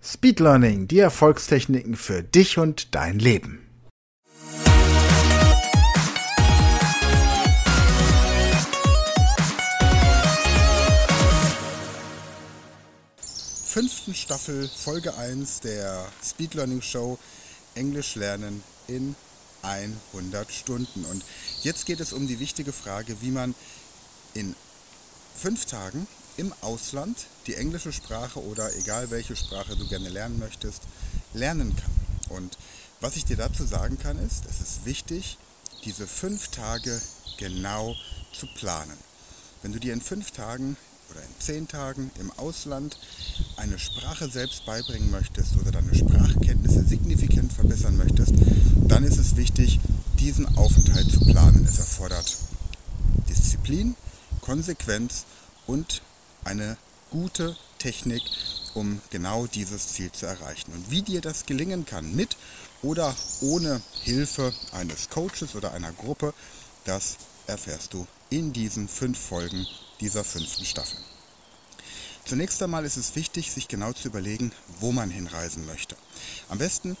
Speed 0.00 0.38
Learning, 0.40 0.86
die 0.86 1.00
Erfolgstechniken 1.00 1.96
für 1.96 2.22
dich 2.22 2.58
und 2.58 2.94
dein 2.94 3.18
Leben. 3.18 3.64
fünften 13.64 14.14
Staffel, 14.14 14.68
Folge 14.68 15.16
1 15.16 15.60
der 15.60 16.04
Speed 16.24 16.54
Learning 16.54 16.82
Show 16.82 17.16
Englisch 17.76 18.16
lernen 18.16 18.64
in 18.88 19.14
100 19.62 20.50
Stunden. 20.50 21.04
Und 21.04 21.24
jetzt 21.62 21.86
geht 21.86 22.00
es 22.00 22.12
um 22.12 22.26
die 22.26 22.40
wichtige 22.40 22.72
Frage, 22.72 23.20
wie 23.20 23.30
man 23.30 23.54
in 24.34 24.56
fünf 25.36 25.66
Tagen 25.66 26.08
im 26.38 26.54
Ausland 26.62 27.26
die 27.46 27.54
englische 27.54 27.92
Sprache 27.92 28.42
oder 28.42 28.74
egal 28.76 29.10
welche 29.10 29.36
Sprache 29.36 29.76
du 29.76 29.86
gerne 29.88 30.08
lernen 30.08 30.38
möchtest, 30.38 30.82
lernen 31.34 31.76
kann. 31.76 32.36
Und 32.36 32.56
was 33.00 33.16
ich 33.16 33.24
dir 33.24 33.36
dazu 33.36 33.64
sagen 33.64 33.98
kann, 33.98 34.18
ist, 34.18 34.44
es 34.48 34.60
ist 34.60 34.84
wichtig, 34.86 35.36
diese 35.84 36.06
fünf 36.06 36.48
Tage 36.48 37.00
genau 37.38 37.94
zu 38.32 38.46
planen. 38.54 38.96
Wenn 39.62 39.72
du 39.72 39.80
dir 39.80 39.92
in 39.92 40.00
fünf 40.00 40.30
Tagen 40.30 40.76
oder 41.10 41.20
in 41.20 41.40
zehn 41.40 41.68
Tagen 41.68 42.10
im 42.20 42.30
Ausland 42.32 42.98
eine 43.56 43.78
Sprache 43.78 44.28
selbst 44.28 44.64
beibringen 44.66 45.10
möchtest 45.10 45.56
oder 45.56 45.72
deine 45.72 45.94
Sprachkenntnisse 45.94 46.84
signifikant 46.84 47.52
verbessern 47.52 47.96
möchtest, 47.96 48.34
dann 48.86 49.04
ist 49.04 49.18
es 49.18 49.36
wichtig, 49.36 49.80
diesen 50.20 50.56
Aufenthalt 50.56 51.10
zu 51.10 51.20
planen. 51.20 51.64
Es 51.64 51.78
erfordert 51.78 52.36
Disziplin, 53.28 53.96
Konsequenz 54.40 55.24
und 55.66 56.02
eine 56.48 56.78
gute 57.10 57.56
Technik, 57.78 58.22
um 58.74 59.00
genau 59.10 59.46
dieses 59.46 59.88
Ziel 59.88 60.10
zu 60.10 60.26
erreichen. 60.26 60.72
Und 60.72 60.90
wie 60.90 61.02
dir 61.02 61.20
das 61.20 61.44
gelingen 61.44 61.84
kann, 61.84 62.16
mit 62.16 62.36
oder 62.82 63.14
ohne 63.40 63.82
Hilfe 64.02 64.54
eines 64.72 65.10
Coaches 65.10 65.54
oder 65.54 65.72
einer 65.72 65.92
Gruppe, 65.92 66.32
das 66.84 67.18
erfährst 67.46 67.92
du 67.92 68.06
in 68.30 68.52
diesen 68.52 68.88
fünf 68.88 69.18
Folgen 69.18 69.66
dieser 70.00 70.24
fünften 70.24 70.64
Staffel. 70.64 70.98
Zunächst 72.24 72.62
einmal 72.62 72.84
ist 72.84 72.96
es 72.96 73.14
wichtig, 73.14 73.50
sich 73.50 73.68
genau 73.68 73.92
zu 73.92 74.08
überlegen, 74.08 74.52
wo 74.80 74.92
man 74.92 75.10
hinreisen 75.10 75.66
möchte. 75.66 75.96
Am 76.48 76.58
besten 76.58 76.96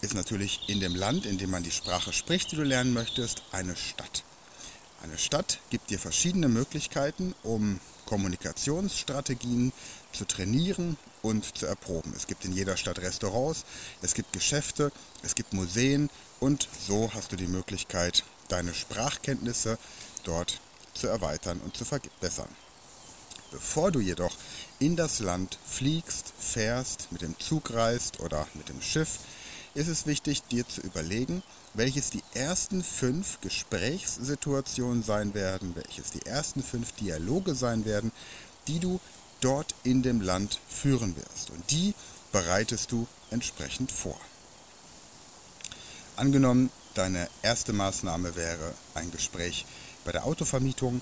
ist 0.00 0.14
natürlich 0.14 0.68
in 0.68 0.80
dem 0.80 0.94
Land, 0.94 1.26
in 1.26 1.38
dem 1.38 1.50
man 1.50 1.62
die 1.62 1.70
Sprache 1.70 2.12
spricht, 2.12 2.52
die 2.52 2.56
du 2.56 2.62
lernen 2.62 2.92
möchtest, 2.92 3.42
eine 3.52 3.76
Stadt. 3.76 4.24
Eine 5.02 5.18
Stadt 5.18 5.60
gibt 5.70 5.90
dir 5.90 5.98
verschiedene 5.98 6.48
Möglichkeiten, 6.48 7.34
um 7.42 7.80
Kommunikationsstrategien 8.08 9.70
zu 10.12 10.24
trainieren 10.24 10.96
und 11.20 11.58
zu 11.58 11.66
erproben. 11.66 12.14
Es 12.16 12.26
gibt 12.26 12.46
in 12.46 12.54
jeder 12.54 12.78
Stadt 12.78 13.00
Restaurants, 13.00 13.66
es 14.00 14.14
gibt 14.14 14.32
Geschäfte, 14.32 14.92
es 15.22 15.34
gibt 15.34 15.52
Museen 15.52 16.08
und 16.40 16.68
so 16.86 17.12
hast 17.12 17.32
du 17.32 17.36
die 17.36 17.46
Möglichkeit, 17.46 18.24
deine 18.48 18.72
Sprachkenntnisse 18.72 19.76
dort 20.24 20.58
zu 20.94 21.06
erweitern 21.06 21.60
und 21.62 21.76
zu 21.76 21.84
verbessern. 21.84 22.48
Bevor 23.50 23.92
du 23.92 24.00
jedoch 24.00 24.36
in 24.78 24.96
das 24.96 25.18
Land 25.20 25.58
fliegst, 25.66 26.32
fährst, 26.38 27.12
mit 27.12 27.20
dem 27.20 27.38
Zug 27.38 27.74
reist 27.74 28.20
oder 28.20 28.46
mit 28.54 28.70
dem 28.70 28.80
Schiff, 28.80 29.18
ist 29.78 29.86
es 29.86 30.06
wichtig, 30.06 30.42
dir 30.42 30.66
zu 30.66 30.80
überlegen, 30.80 31.42
welches 31.72 32.10
die 32.10 32.24
ersten 32.34 32.82
fünf 32.82 33.40
Gesprächssituationen 33.40 35.04
sein 35.04 35.34
werden, 35.34 35.76
welches 35.76 36.10
die 36.10 36.26
ersten 36.26 36.64
fünf 36.64 36.90
Dialoge 36.92 37.54
sein 37.54 37.84
werden, 37.84 38.10
die 38.66 38.80
du 38.80 38.98
dort 39.40 39.76
in 39.84 40.02
dem 40.02 40.20
Land 40.20 40.58
führen 40.68 41.14
wirst. 41.16 41.50
Und 41.50 41.70
die 41.70 41.94
bereitest 42.32 42.90
du 42.90 43.06
entsprechend 43.30 43.92
vor. 43.92 44.18
Angenommen, 46.16 46.70
deine 46.94 47.28
erste 47.42 47.72
Maßnahme 47.72 48.34
wäre 48.34 48.74
ein 48.94 49.12
Gespräch 49.12 49.64
bei 50.04 50.10
der 50.10 50.26
Autovermietung 50.26 51.00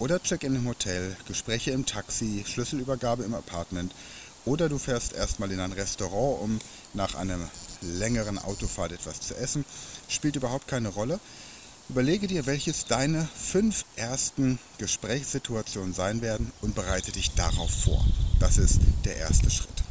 oder 0.00 0.20
Check-in 0.20 0.56
im 0.56 0.66
Hotel, 0.66 1.16
Gespräche 1.28 1.70
im 1.70 1.86
Taxi, 1.86 2.44
Schlüsselübergabe 2.44 3.22
im 3.22 3.34
Apartment 3.34 3.94
oder 4.46 4.68
du 4.68 4.78
fährst 4.78 5.12
erstmal 5.12 5.50
in 5.50 5.60
ein 5.60 5.72
Restaurant, 5.72 6.40
um 6.40 6.58
nach 6.96 7.14
einer 7.14 7.38
längeren 7.82 8.38
Autofahrt 8.38 8.92
etwas 8.92 9.20
zu 9.20 9.36
essen, 9.36 9.64
spielt 10.08 10.36
überhaupt 10.36 10.66
keine 10.66 10.88
Rolle. 10.88 11.20
Überlege 11.88 12.26
dir, 12.26 12.46
welches 12.46 12.86
deine 12.86 13.28
fünf 13.36 13.84
ersten 13.94 14.58
Gesprächssituationen 14.78 15.94
sein 15.94 16.20
werden 16.20 16.50
und 16.60 16.74
bereite 16.74 17.12
dich 17.12 17.32
darauf 17.34 17.70
vor. 17.70 18.04
Das 18.40 18.58
ist 18.58 18.80
der 19.04 19.16
erste 19.16 19.50
Schritt. 19.50 19.84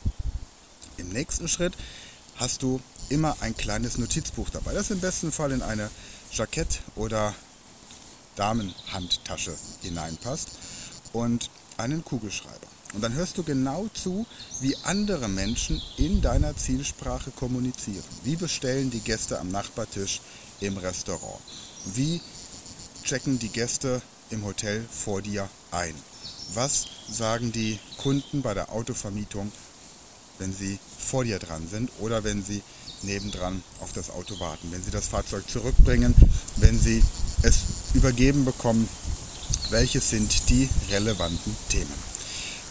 Im 0.98 1.10
nächsten 1.10 1.48
Schritt 1.48 1.74
hast 2.36 2.64
du 2.64 2.82
immer 3.08 3.38
ein 3.40 3.56
kleines 3.56 3.98
Notizbuch 3.98 4.50
dabei, 4.50 4.74
das 4.74 4.92
im 4.92 5.00
besten 5.00 5.32
Fall 5.32 5.52
in 5.52 5.62
eine 5.62 5.90
Jackett- 6.32 6.82
oder 6.96 7.34
Damenhandtasche 8.36 9.56
hineinpasst 9.82 10.50
und 11.14 11.50
einen 11.78 12.04
Kugelschreiber. 12.04 12.75
Und 12.96 13.02
dann 13.02 13.14
hörst 13.14 13.38
du 13.38 13.44
genau 13.44 13.90
zu, 13.94 14.26
wie 14.62 14.76
andere 14.84 15.28
Menschen 15.28 15.82
in 15.98 16.22
deiner 16.22 16.56
Zielsprache 16.56 17.30
kommunizieren. 17.32 18.04
Wie 18.24 18.38
bestellen 18.38 18.90
die 18.90 19.02
Gäste 19.02 19.38
am 19.38 19.50
Nachbartisch 19.50 20.22
im 20.62 20.78
Restaurant? 20.78 21.42
Wie 21.94 22.22
checken 23.04 23.38
die 23.38 23.50
Gäste 23.50 24.02
im 24.30 24.46
Hotel 24.46 24.86
vor 24.90 25.22
dir 25.22 25.50
ein? 25.72 25.94
Was 26.54 26.86
sagen 27.12 27.52
die 27.52 27.80
Kunden 27.98 28.42
bei 28.42 28.54
der 28.54 28.72
Autovermietung, 28.72 29.52
wenn 30.40 30.54
sie 30.54 30.80
vor 30.98 31.26
dir 31.26 31.40
dran 31.40 31.68
sind 31.68 31.92
oder 32.00 32.24
wenn 32.24 32.46
sie 32.46 32.62
nebendran 33.02 33.62
auf 33.82 33.92
das 33.92 34.10
Auto 34.10 34.40
warten, 34.40 34.72
wenn 34.72 34.82
sie 34.82 34.92
das 34.92 35.10
Fahrzeug 35.10 35.50
zurückbringen, 35.50 36.16
wenn 36.56 36.80
sie 36.80 37.04
es 37.42 37.58
übergeben 37.94 38.46
bekommen? 38.46 38.88
Welches 39.70 40.10
sind 40.12 40.50
die 40.50 40.70
relevanten 40.90 41.58
Themen? 41.68 42.15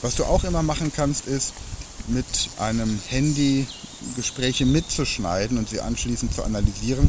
Was 0.05 0.17
du 0.17 0.25
auch 0.25 0.45
immer 0.45 0.63
machen 0.63 0.93
kannst, 0.95 1.25
ist 1.25 1.55
mit 2.09 2.27
einem 2.59 3.01
Handy 3.09 3.67
Gespräche 4.17 4.67
mitzuschneiden 4.67 5.57
und 5.57 5.71
sie 5.71 5.81
anschließend 5.81 6.35
zu 6.35 6.43
analysieren. 6.43 7.09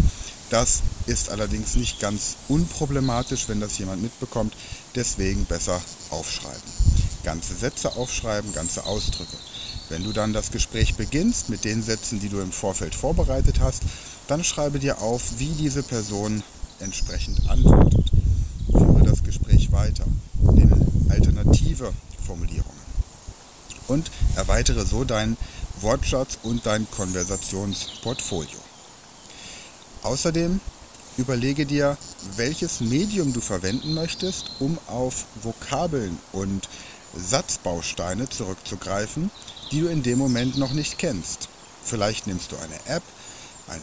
Das 0.50 0.82
ist 1.06 1.30
allerdings 1.30 1.76
nicht 1.76 2.00
ganz 2.00 2.38
unproblematisch, 2.48 3.50
wenn 3.50 3.60
das 3.60 3.78
jemand 3.80 4.02
mitbekommt. 4.02 4.54
Deswegen 4.96 5.44
besser 5.44 5.82
aufschreiben. 6.10 6.62
Ganze 7.26 7.54
Sätze 7.56 7.98
aufschreiben, 7.98 8.54
ganze 8.54 8.86
Ausdrücke. 8.86 9.36
Wenn 9.90 10.06
du 10.06 10.14
dann 10.14 10.32
das 10.32 10.52
Gespräch 10.52 10.96
beginnst 10.96 11.50
mit 11.50 11.66
den 11.66 11.84
Sätzen, 11.84 12.22
die 12.22 12.30
du 12.30 12.40
im 12.40 12.54
Vorfeld 12.54 12.96
vorbereitet 12.96 13.60
hast, 13.60 13.84
dann 14.30 14.46
schreibe 14.46 14.80
dir 14.80 15.02
auf, 15.02 15.22
wie 15.38 15.50
diese 15.50 15.84
Person 15.84 16.44
entsprechend 16.80 17.50
antwortet. 17.50 18.10
Führe 18.72 19.04
das 19.04 19.22
Gespräch 19.22 19.74
weiter. 19.74 20.06
Nehme 20.54 20.78
alternative 21.10 21.92
Formulierungen 22.26 22.65
und 23.88 24.12
erweitere 24.36 24.86
so 24.86 25.04
deinen 25.04 25.38
Wortschatz 25.82 26.38
und 26.44 26.66
dein 26.66 26.90
Konversationsportfolio. 26.92 28.60
Außerdem 30.04 30.60
überlege 31.18 31.66
dir, 31.66 31.98
welches 32.36 32.82
Medium 32.82 33.34
du 33.34 33.42
verwenden 33.42 33.94
möchtest, 33.94 34.52
um 34.60 34.78
auf 34.88 35.26
Vokabeln 35.42 36.18
und 36.32 36.68
Satzbausteine 37.16 38.30
zurückzugreifen, 38.30 39.32
die 39.72 39.82
du 39.82 39.88
in 39.88 40.04
dem 40.04 40.20
Moment 40.20 40.58
noch 40.58 40.74
nicht 40.74 40.98
kennst. 40.98 41.50
Vielleicht 41.84 42.28
nimmst 42.28 42.52
du 42.52 42.58
eine 42.58 42.96
App, 42.96 43.04
eine 43.68 43.82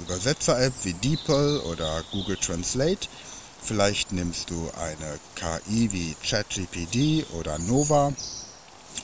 Übersetzer-App 0.00 0.72
wie 0.84 0.92
DeepL 0.92 1.62
oder 1.70 2.04
Google 2.12 2.36
Translate. 2.36 3.08
Vielleicht 3.62 4.12
nimmst 4.12 4.50
du 4.50 4.70
eine 4.76 5.18
KI 5.34 5.90
wie 5.92 6.14
ChatGPT 6.22 7.26
oder 7.34 7.58
Nova 7.58 8.12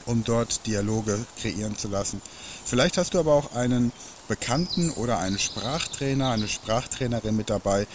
um 0.07 0.25
dort 0.25 0.67
Dialoge 0.67 1.25
kreieren 1.41 1.77
zu 1.77 1.89
lassen. 1.89 2.21
Vielleicht 2.65 2.99
hast 2.99 3.15
du 3.15 3.21
aber 3.21 3.35
auch 3.35 3.55
einen 3.55 3.93
Bekannten 4.29 4.91
oder 4.91 5.19
einen 5.19 5.39
Sprachtrainer, 5.39 6.31
eine 6.31 6.49
Sprachtrainerin 6.49 7.37
mit 7.37 7.51
dabei, 7.51 7.87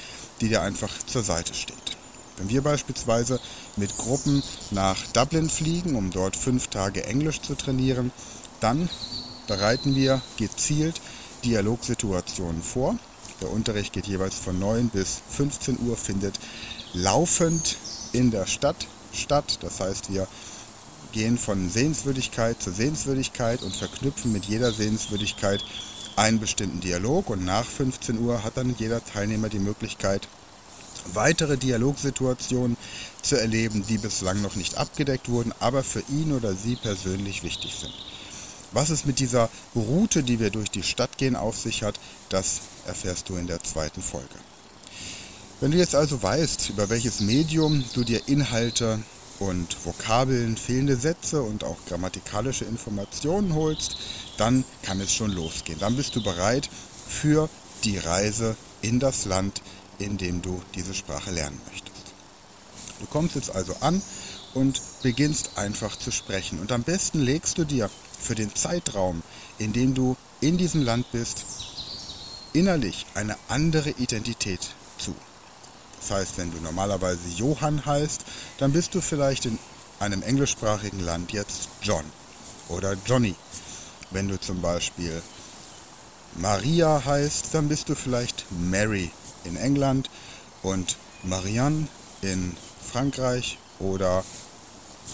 die 0.42 0.50
dir 0.50 0.62
einfach 0.62 0.92
zur 1.08 1.24
Seite 1.24 1.54
steht. 1.54 1.98
Wenn 2.38 2.50
wir 2.50 2.62
beispielsweise 2.62 3.40
mit 3.76 3.98
Gruppen 3.98 4.44
nach 4.72 4.98
Dublin 5.14 5.50
fliegen, 5.50 5.96
um 5.96 6.12
dort 6.12 6.36
fünf 6.36 6.68
Tage 6.68 7.04
Englisch 7.04 7.42
zu 7.42 7.56
trainieren, 7.56 8.12
dann 8.62 8.90
bereiten 9.48 9.96
wir 9.96 10.22
gezielt 10.38 11.02
Dialogsituationen 11.44 12.62
vor. 12.62 12.98
Der 13.42 13.52
Unterricht 13.52 13.94
geht 13.94 14.08
jeweils 14.08 14.36
von 14.36 14.60
9 14.60 14.90
bis 14.90 15.22
15 15.32 15.80
Uhr, 15.80 15.98
findet 15.98 16.40
laufend 16.94 17.78
in 18.12 18.32
der 18.32 18.46
Stadt 18.46 18.88
statt. 19.14 19.60
Das 19.62 19.80
heißt, 19.80 20.14
wir 20.14 20.28
gehen 21.12 21.38
von 21.38 21.70
Sehenswürdigkeit 21.70 22.62
zu 22.62 22.72
Sehenswürdigkeit 22.72 23.62
und 23.62 23.76
verknüpfen 23.76 24.32
mit 24.32 24.46
jeder 24.46 24.72
Sehenswürdigkeit 24.72 25.64
einen 26.16 26.40
bestimmten 26.40 26.82
Dialog. 26.82 27.30
Und 27.30 27.46
nach 27.46 27.66
15 27.66 28.20
Uhr 28.20 28.44
hat 28.44 28.58
dann 28.58 28.76
jeder 28.78 29.04
Teilnehmer 29.04 29.50
die 29.50 29.60
Möglichkeit, 29.60 30.28
weitere 31.14 31.58
Dialogsituationen 31.58 32.78
zu 33.22 33.40
erleben, 33.40 33.84
die 33.88 33.98
bislang 33.98 34.42
noch 34.42 34.56
nicht 34.56 34.78
abgedeckt 34.78 35.30
wurden, 35.30 35.54
aber 35.60 35.84
für 35.84 36.04
ihn 36.10 36.34
oder 36.34 36.54
sie 36.54 36.76
persönlich 36.76 37.44
wichtig 37.44 37.74
sind. 37.80 37.94
Was 38.72 38.90
es 38.90 39.06
mit 39.06 39.20
dieser 39.20 39.50
Route, 39.76 40.24
die 40.24 40.40
wir 40.40 40.52
durch 40.52 40.70
die 40.70 40.84
Stadt 40.84 41.18
gehen, 41.18 41.36
auf 41.36 41.58
sich 41.58 41.84
hat, 41.84 42.00
das 42.30 42.62
erfährst 42.86 43.30
du 43.30 43.36
in 43.36 43.48
der 43.48 43.64
zweiten 43.64 44.02
Folge. 44.02 44.36
Wenn 45.60 45.72
du 45.72 45.78
jetzt 45.78 45.96
also 45.96 46.22
weißt, 46.22 46.70
über 46.70 46.90
welches 46.90 47.20
Medium 47.20 47.84
du 47.94 48.04
dir 48.04 48.28
Inhalte 48.28 49.00
und 49.40 49.86
Vokabeln, 49.86 50.58
fehlende 50.58 50.96
Sätze 50.96 51.42
und 51.42 51.64
auch 51.64 51.78
grammatikalische 51.88 52.66
Informationen 52.66 53.56
holst, 53.56 53.98
dann 54.38 54.66
kann 54.84 55.00
es 55.00 55.14
schon 55.14 55.32
losgehen. 55.32 55.80
Dann 55.80 55.96
bist 55.96 56.16
du 56.16 56.24
bereit 56.24 56.70
für 57.08 57.50
die 57.84 57.98
Reise 57.98 58.56
in 58.82 59.00
das 59.00 59.26
Land, 59.26 59.62
in 59.98 60.18
dem 60.18 60.42
du 60.42 60.62
diese 60.76 60.94
Sprache 60.94 61.32
lernen 61.32 61.60
möchtest. 61.72 62.14
Du 63.00 63.06
kommst 63.06 63.36
jetzt 63.36 63.56
also 63.56 63.76
an 63.80 64.02
und 64.54 64.82
beginnst 65.04 65.58
einfach 65.58 65.98
zu 65.98 66.12
sprechen. 66.12 66.60
Und 66.60 66.72
am 66.72 66.84
besten 66.84 67.20
legst 67.22 67.58
du 67.58 67.64
dir 67.64 67.90
für 68.20 68.36
den 68.36 68.54
Zeitraum, 68.56 69.24
in 69.58 69.74
dem 69.74 69.94
du 69.94 70.18
in 70.42 70.58
diesem 70.58 70.84
Land 70.84 71.12
bist, 71.12 71.46
innerlich 72.54 73.06
eine 73.14 73.38
andere 73.48 73.92
Identität 73.92 74.70
zu. 74.98 75.16
Das 76.00 76.12
heißt, 76.12 76.38
wenn 76.38 76.52
du 76.52 76.60
normalerweise 76.60 77.28
Johann 77.36 77.86
heißt, 77.86 78.24
dann 78.58 78.72
bist 78.72 78.96
du 78.96 79.02
vielleicht 79.02 79.46
in 79.46 79.60
einem 80.00 80.22
englischsprachigen 80.22 81.02
Land 81.02 81.32
jetzt 81.34 81.70
John 81.82 82.06
oder 82.70 82.96
Johnny. 83.06 83.36
Wenn 84.12 84.28
du 84.28 84.40
zum 84.40 84.62
Beispiel 84.62 85.22
Maria 86.36 87.04
heißt, 87.06 87.54
dann 87.54 87.68
bist 87.68 87.90
du 87.90 87.96
vielleicht 87.96 88.46
Mary 88.52 89.12
in 89.44 89.58
England 89.58 90.10
und 90.64 90.98
Marianne 91.24 91.88
in 92.22 92.56
Frankreich 92.82 93.58
oder 93.80 94.24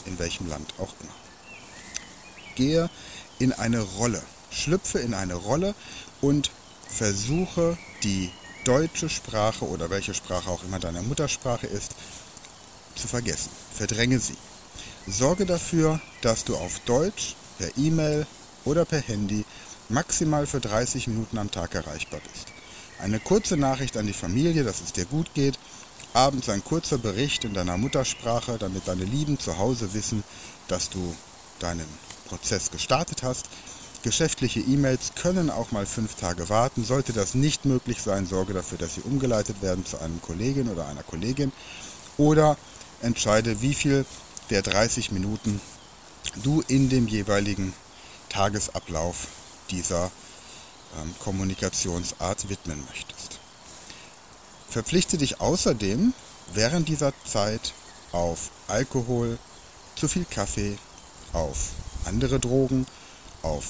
in 0.06 0.20
welchem 0.20 0.48
Land 0.48 0.74
auch 0.78 0.94
immer. 1.02 1.14
Gehe 2.56 2.90
in 3.40 3.54
eine 3.54 3.82
Rolle, 3.82 4.22
schlüpfe 4.50 5.00
in 5.00 5.14
eine 5.14 5.36
Rolle 5.36 5.76
und 6.22 6.52
versuche 6.88 7.78
die 8.04 8.32
deutsche 8.66 9.10
Sprache 9.10 9.66
oder 9.66 9.90
welche 9.90 10.14
Sprache 10.14 10.50
auch 10.50 10.64
immer 10.64 10.80
deine 10.80 11.02
Muttersprache 11.02 11.68
ist, 11.68 11.96
zu 12.96 13.08
vergessen. 13.08 13.50
Verdränge 13.74 14.20
sie. 14.20 14.38
Sorge 15.08 15.46
dafür, 15.46 16.02
dass 16.22 16.44
du 16.44 16.56
auf 16.56 16.80
Deutsch 16.80 17.36
per 17.58 17.70
E-Mail 17.78 18.26
oder 18.66 18.86
per 18.86 19.00
Handy 19.00 19.46
maximal 19.90 20.48
für 20.48 20.60
30 20.60 21.08
Minuten 21.08 21.38
am 21.38 21.52
Tag 21.52 21.76
erreichbar 21.76 22.20
bist. 22.34 22.48
Eine 23.00 23.20
kurze 23.20 23.56
Nachricht 23.58 23.98
an 23.98 24.08
die 24.08 24.14
Familie, 24.14 24.64
dass 24.64 24.82
es 24.82 24.94
dir 24.94 25.06
gut 25.06 25.34
geht. 25.34 25.60
Abends 26.14 26.50
ein 26.50 26.64
kurzer 26.64 26.98
Bericht 26.98 27.44
in 27.44 27.54
deiner 27.54 27.78
Muttersprache, 27.78 28.58
damit 28.58 28.88
deine 28.88 29.04
Lieben 29.04 29.38
zu 29.38 29.58
Hause 29.58 29.94
wissen, 29.94 30.24
dass 30.68 30.90
du 30.90 31.16
deinen 31.60 31.86
Prozess 32.28 32.72
gestartet 32.72 33.22
hast. 33.22 33.46
Geschäftliche 34.06 34.60
E-Mails 34.60 35.14
können 35.16 35.50
auch 35.50 35.72
mal 35.72 35.88
fünf 35.88 36.14
Tage 36.14 36.48
warten. 36.48 36.86
Sollte 36.86 37.12
das 37.12 37.34
nicht 37.34 37.66
möglich 37.66 38.04
sein, 38.04 38.28
sorge 38.28 38.54
dafür, 38.54 38.78
dass 38.78 38.94
sie 38.94 39.02
umgeleitet 39.02 39.64
werden 39.64 39.84
zu 39.84 39.98
einem 40.00 40.22
Kollegen 40.22 40.70
oder 40.70 40.88
einer 40.88 41.02
Kollegin. 41.02 41.52
Oder 42.16 42.56
entscheide, 43.02 43.64
wie 43.64 43.74
viel 43.74 44.06
der 44.52 44.62
30 44.62 45.12
Minuten 45.12 45.60
du 46.44 46.62
in 46.68 46.90
dem 46.90 47.08
jeweiligen 47.08 47.74
Tagesablauf 48.30 49.26
dieser 49.72 50.12
ähm, 51.02 51.16
Kommunikationsart 51.18 52.48
widmen 52.48 52.86
möchtest. 52.88 53.40
Verpflichte 54.70 55.18
dich 55.18 55.42
außerdem 55.42 56.14
während 56.54 56.90
dieser 56.90 57.12
Zeit 57.26 57.74
auf 58.12 58.52
Alkohol, 58.68 59.40
zu 59.96 60.08
viel 60.08 60.26
Kaffee, 60.26 60.78
auf 61.34 61.70
andere 62.06 62.40
Drogen, 62.40 62.86
auf 63.42 63.66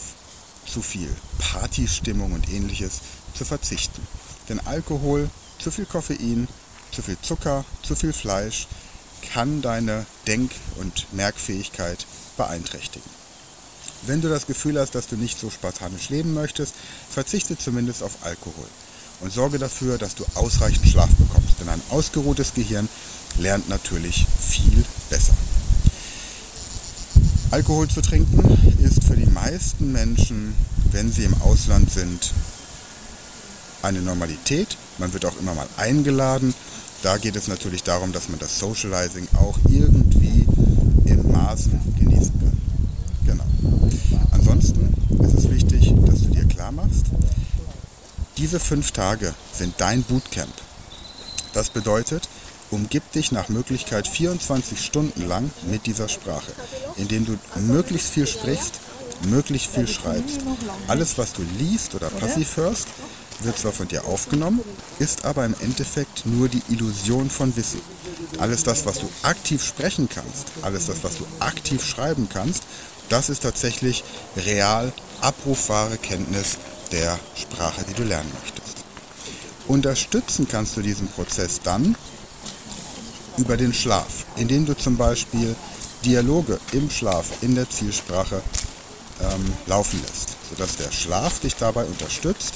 zu 0.65 0.81
viel 0.81 1.13
Partystimmung 1.39 2.31
und 2.31 2.50
ähnliches 2.50 3.01
zu 3.33 3.45
verzichten. 3.45 4.01
Denn 4.50 4.59
Alkohol, 4.65 5.29
zu 5.59 5.71
viel 5.71 5.85
Koffein, 5.85 6.47
zu 6.91 7.01
viel 7.01 7.17
Zucker, 7.21 7.65
zu 7.83 7.95
viel 7.95 8.13
Fleisch 8.13 8.67
kann 9.33 9.62
deine 9.62 10.06
Denk- 10.27 10.56
und 10.77 11.12
Merkfähigkeit 11.13 12.06
beeinträchtigen. 12.38 13.09
Wenn 14.03 14.21
du 14.21 14.29
das 14.29 14.45
Gefühl 14.45 14.79
hast, 14.79 14.94
dass 14.94 15.07
du 15.07 15.15
nicht 15.15 15.39
so 15.39 15.50
spartanisch 15.50 16.09
leben 16.09 16.33
möchtest, 16.33 16.75
verzichte 17.09 17.57
zumindest 17.57 18.03
auf 18.03 18.17
Alkohol 18.23 18.67
und 19.21 19.33
sorge 19.33 19.57
dafür, 19.57 19.97
dass 19.97 20.15
du 20.15 20.25
ausreichend 20.35 20.88
Schlaf 20.88 21.09
bekommst. 21.15 21.59
Denn 21.59 21.69
ein 21.69 21.81
ausgeruhtes 21.89 22.53
Gehirn 22.53 22.88
lernt 23.38 23.67
natürlich 23.69 24.27
viel. 24.39 24.85
Alkohol 27.56 27.88
zu 27.88 28.02
trinken 28.02 28.44
ist 28.84 29.06
für 29.06 29.16
die 29.16 29.28
meisten 29.28 29.94
Menschen, 29.94 30.54
wenn 30.92 31.10
sie 31.10 31.24
im 31.24 31.34
Ausland 31.42 31.90
sind, 31.90 32.34
eine 33.81 34.02
Normalität. 34.02 34.75
Man 34.98 35.13
wird 35.13 35.24
auch 35.24 35.40
immer 35.40 35.54
mal 35.54 35.69
eingeladen. 35.78 36.54
Da 37.02 37.18
geht 37.18 37.38
es 37.38 37.48
natürlich 37.48 37.81
darum, 37.81 38.12
dass 38.12 38.28
man 38.28 38.40
das 38.40 38.60
Socializing 38.60 39.30
auch 39.40 39.57
irgendwie 39.69 40.46
in 41.06 41.31
Maßen 41.31 41.80
genießen 41.98 42.34
kann. 42.42 42.57
Genau. 43.25 43.46
Ansonsten 44.31 44.94
ist 45.24 45.36
es 45.36 45.50
wichtig, 45.50 45.94
dass 46.08 46.24
du 46.24 46.31
dir 46.31 46.46
klar 46.50 46.74
machst, 46.74 47.06
diese 48.36 48.60
fünf 48.60 48.92
Tage 48.92 49.34
sind 49.54 49.75
dein 49.78 50.04
Bootcamp. 50.04 50.51
Das 51.54 51.69
bedeutet, 51.69 52.28
umgib 52.71 53.12
dich 53.12 53.31
nach 53.31 53.50
Möglichkeit 53.50 54.07
24 54.07 54.83
Stunden 54.83 55.27
lang 55.27 55.51
mit 55.69 55.85
dieser 55.85 56.09
Sprache, 56.09 56.51
indem 56.97 57.25
du 57.25 57.38
möglichst 57.62 58.09
viel 58.09 58.27
sprichst, 58.27 58.79
möglichst 59.29 59.67
viel 59.67 59.88
schreibst. 59.88 60.39
Alles, 60.88 61.17
was 61.17 61.33
du 61.33 61.44
liest 61.57 61.95
oder 61.95 62.10
passiv 62.10 62.57
hörst, 62.57 62.88
wird 63.41 63.57
zwar 63.57 63.72
von 63.72 63.88
dir 63.88 64.05
aufgenommen, 64.05 64.62
ist 65.00 65.25
aber 65.25 65.45
im 65.45 65.55
Endeffekt 65.60 66.25
nur 66.25 66.48
die 66.48 66.63
Illusion 66.69 67.29
von 67.29 67.55
Wissen. 67.55 67.81
Alles 68.38 68.63
das, 68.63 68.86
was 68.86 69.00
du 69.00 69.10
aktiv 69.24 69.63
sprechen 69.63 70.10
kannst, 70.10 70.45
alles 70.62 70.88
das, 70.88 71.03
was 71.03 71.17
du 71.17 71.25
aktiv 71.39 71.86
schreiben 71.86 72.29
kannst, 72.31 72.63
das 73.10 73.29
ist 73.29 73.43
tatsächlich 73.43 74.03
real 74.38 74.91
abrufbare 75.22 75.98
Kenntnis 75.98 76.57
der 76.91 77.19
Sprache, 77.36 77.84
die 77.89 77.93
du 77.93 78.03
lernen 78.03 78.31
möchtest. 78.41 78.84
Unterstützen 79.67 80.48
kannst 80.48 80.77
du 80.77 80.81
diesen 80.81 81.07
Prozess 81.07 81.60
dann, 81.63 81.95
über 83.38 83.58
den 83.58 83.74
Schlaf, 83.74 84.25
indem 84.36 84.65
du 84.65 84.75
zum 84.75 84.98
Beispiel 84.98 85.56
Dialoge 86.04 86.60
im 86.72 86.89
Schlaf 86.89 87.42
in 87.42 87.56
der 87.56 87.70
Zielsprache 87.70 88.42
ähm, 89.22 89.54
laufen 89.65 90.01
lässt, 90.01 90.36
sodass 90.50 90.77
der 90.77 90.92
Schlaf 90.92 91.39
dich 91.39 91.56
dabei 91.56 91.84
unterstützt, 91.86 92.54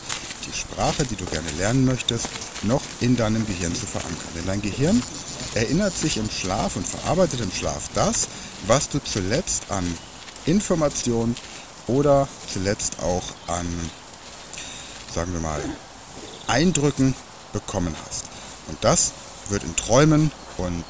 die 0.48 0.58
Sprache, 0.58 1.06
die 1.06 1.16
du 1.16 1.26
gerne 1.26 1.50
lernen 1.58 1.86
möchtest, 1.86 2.28
noch 2.64 2.82
in 3.02 3.16
deinem 3.16 3.46
Gehirn 3.46 3.76
zu 3.76 3.86
verankern. 3.86 4.30
Denn 4.36 4.46
dein 4.46 4.62
Gehirn 4.62 5.02
erinnert 5.54 5.96
sich 5.96 6.18
im 6.18 6.30
Schlaf 6.30 6.76
und 6.76 6.88
verarbeitet 6.88 7.42
im 7.42 7.52
Schlaf 7.52 7.90
das, 7.94 8.28
was 8.68 8.90
du 8.90 9.00
zuletzt 9.00 9.70
an 9.70 9.86
Informationen 10.46 11.36
oder 11.88 12.28
zuletzt 12.52 13.00
auch 13.02 13.24
an, 13.48 13.68
sagen 15.14 15.34
wir 15.34 15.42
mal, 15.42 15.62
Eindrücken 16.48 17.16
bekommen 17.54 17.96
hast. 18.06 18.26
Und 18.68 18.78
das 18.82 19.14
wird 19.50 19.64
in 19.64 19.76
Träumen 19.76 20.32
und 20.60 20.86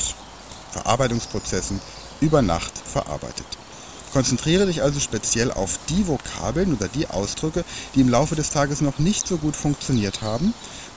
Verarbeitungsprozessen 0.72 1.80
über 2.22 2.42
Nacht 2.42 2.74
verarbeitet. 2.78 3.46
Konzentriere 4.12 4.66
dich 4.66 4.82
also 4.82 5.00
speziell 5.00 5.52
auf 5.52 5.80
die 5.88 6.08
Vokabeln 6.08 6.74
oder 6.74 6.88
die 6.88 7.08
Ausdrücke, 7.08 7.64
die 7.94 8.02
im 8.02 8.10
Laufe 8.10 8.36
des 8.36 8.50
Tages 8.50 8.82
noch 8.82 8.98
nicht 8.98 9.28
so 9.28 9.38
gut 9.38 9.56
funktioniert 9.56 10.22
haben 10.22 10.54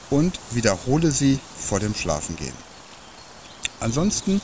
und 0.09 0.39
wiederhole 0.51 1.11
sie 1.11 1.39
vor 1.57 1.79
dem 1.79 1.93
Schlafengehen. 1.93 2.53
Ansonsten 3.79 4.41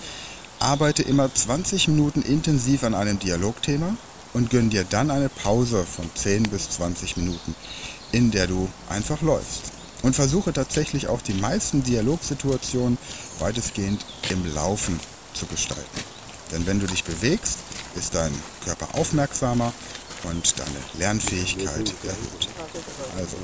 arbeite 0.60 1.02
immer 1.04 1.34
20 1.34 1.88
Minuten 1.88 2.22
intensiv 2.22 2.84
an 2.84 2.94
einem 2.94 3.18
Dialogthema 3.18 3.96
und 4.34 4.52
gönn 4.52 4.70
dir 4.70 4.84
dann 4.84 5.10
eine 5.10 5.30
Pause 5.30 5.86
von 5.86 6.10
10 6.14 6.44
bis 6.44 6.70
20 6.72 7.18
Minuten, 7.18 7.56
in 8.12 8.30
der 8.30 8.46
du 8.48 8.70
einfach 8.90 9.22
läufst 9.22 9.79
und 10.02 10.16
versuche 10.16 10.54
tatsächlich 10.54 11.08
auch 11.08 11.22
die 11.22 11.34
meisten 11.34 11.84
Dialogsituationen 11.84 12.98
weitestgehend 13.40 14.06
im 14.30 14.54
Laufen 14.54 15.00
zu 15.34 15.46
gestalten. 15.46 16.00
Denn 16.52 16.66
wenn 16.66 16.80
du 16.80 16.88
dich 16.88 17.04
bewegst, 17.04 17.60
ist 17.96 18.16
dein 18.16 18.34
Körper 18.64 18.88
aufmerksamer 18.94 19.74
und 20.24 20.60
deine 20.60 20.70
Lernfähigkeit 20.98 21.94
erhöht. 22.04 22.50
Also, 23.18 23.38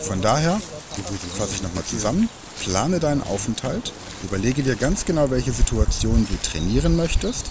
von 0.00 0.20
daher 0.22 0.60
fasse 1.36 1.56
ich 1.56 1.62
nochmal 1.62 1.84
zusammen, 1.84 2.28
plane 2.60 3.00
deinen 3.00 3.22
Aufenthalt, 3.22 3.92
überlege 4.22 4.62
dir 4.62 4.76
ganz 4.76 5.04
genau, 5.04 5.30
welche 5.30 5.52
Situation 5.52 6.26
du 6.28 6.48
trainieren 6.48 6.96
möchtest, 6.96 7.46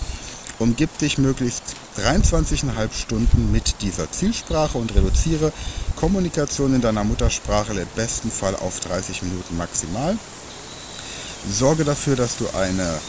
umgib 0.62 0.96
dich 1.00 1.18
möglichst 1.18 1.64
23,5 1.98 2.94
Stunden 2.94 3.52
mit 3.52 3.82
dieser 3.82 4.12
Zielsprache 4.12 4.78
und 4.78 4.94
reduziere 4.94 5.52
Kommunikation 5.96 6.76
in 6.76 6.82
deiner 6.82 7.04
Muttersprache 7.04 7.74
im 7.74 7.88
besten 7.96 8.32
Fall 8.32 8.56
auf 8.56 8.80
30 8.80 9.24
Minuten 9.24 9.58
maximal. 9.58 10.18
Sorge 11.50 11.84
dafür, 11.84 12.16
dass 12.16 12.38
du 12.38 12.46
eine 12.56 13.00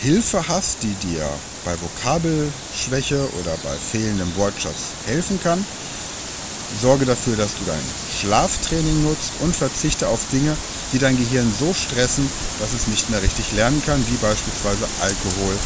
Hilfe 0.00 0.46
hast, 0.46 0.82
die 0.82 0.94
dir 1.08 1.26
bei 1.64 1.74
Vokabelschwäche 1.80 3.28
oder 3.40 3.56
bei 3.64 3.74
fehlendem 3.74 4.36
Wortschatz 4.36 4.92
helfen 5.06 5.40
kann. 5.42 5.64
Sorge 6.82 7.06
dafür, 7.06 7.36
dass 7.36 7.54
du 7.54 7.64
dein 7.66 7.80
Schlaftraining 8.20 9.04
nutzt 9.04 9.32
und 9.40 9.56
verzichte 9.56 10.06
auf 10.06 10.20
Dinge, 10.30 10.54
die 10.92 10.98
dein 10.98 11.16
Gehirn 11.16 11.50
so 11.58 11.72
stressen, 11.72 12.28
dass 12.60 12.74
es 12.74 12.88
nicht 12.88 13.08
mehr 13.08 13.22
richtig 13.22 13.52
lernen 13.52 13.82
kann, 13.86 14.04
wie 14.06 14.16
beispielsweise 14.16 14.86
Alkohol 15.00 15.56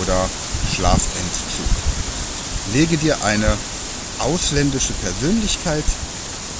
oder 0.00 0.28
Schlafentzug. 0.74 1.66
Lege 2.72 2.96
dir 2.96 3.22
eine 3.24 3.56
ausländische 4.18 4.92
Persönlichkeit 4.94 5.84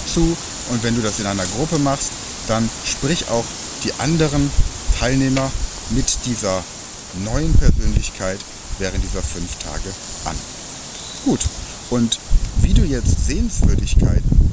zu 0.07 0.37
und 0.71 0.83
wenn 0.83 0.95
du 0.95 1.03
das 1.03 1.21
in 1.21 1.27
einer 1.27 1.45
Gruppe 1.57 1.79
machst, 1.79 2.11
dann 2.47 2.69
sprich 2.85 3.29
auch 3.29 3.45
die 3.85 3.93
anderen 3.99 4.51
Teilnehmer 4.99 5.51
mit 5.91 6.19
dieser 6.25 6.63
neuen 7.25 7.53
Persönlichkeit 7.55 8.39
während 8.79 9.03
dieser 9.03 9.23
fünf 9.23 9.57
Tage 9.59 9.91
an. 10.25 10.37
Gut, 11.25 11.41
und 11.91 12.19
wie 12.63 12.75
du 12.75 12.83
jetzt 12.83 13.27
Sehenswürdigkeiten 13.27 14.48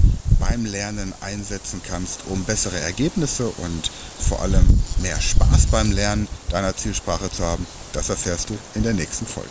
beim 0.55 0.65
Lernen 0.65 1.13
einsetzen 1.21 1.81
kannst, 1.85 2.21
um 2.29 2.43
bessere 2.43 2.79
Ergebnisse 2.79 3.45
und 3.45 3.91
vor 4.19 4.41
allem 4.41 4.65
mehr 5.01 5.19
Spaß 5.19 5.67
beim 5.67 5.91
Lernen 5.91 6.27
deiner 6.49 6.75
Zielsprache 6.75 7.29
zu 7.29 7.43
haben, 7.43 7.65
das 7.91 8.09
erfährst 8.09 8.49
du 8.49 8.57
in 8.73 8.83
der 8.83 8.93
nächsten 8.93 9.25
Folge. 9.25 9.49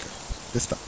Bis 0.52 0.68
dann. 0.68 0.78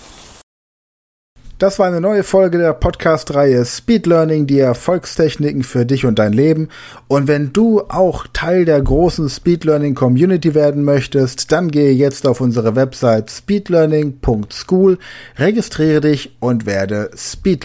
Das 1.59 1.79
war 1.79 1.87
eine 1.87 2.03
neue 2.03 2.23
Folge 2.23 2.59
der 2.59 2.75
Podcast-Reihe 2.75 3.65
Speed 3.65 4.07
Learning, 4.07 4.47
die 4.47 4.59
Erfolgstechniken 4.59 5.63
für 5.63 5.87
dich 5.87 6.05
und 6.05 6.19
dein 6.19 6.35
Leben. 6.35 6.69
Und 7.09 7.29
wenn 7.29 7.53
du 7.53 7.83
auch 7.89 8.27
Teil 8.33 8.67
der 8.67 8.81
großen 8.81 9.29
Speed 9.31 9.65
Learning 9.65 9.95
Community 9.95 10.55
werden 10.55 10.85
möchtest, 10.85 11.53
dann 11.53 11.71
gehe 11.71 11.93
jetzt 11.93 12.27
auf 12.27 12.43
unsere 12.43 12.77
Website 12.77 13.31
speedlearning.school, 13.31 14.99
registriere 15.39 16.03
dich 16.03 16.37
und 16.41 16.67
werde 16.67 17.11
Speed 17.17 17.65